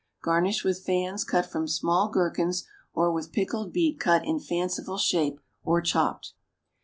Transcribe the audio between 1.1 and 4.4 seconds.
cut from small gherkins, or with pickled beet cut in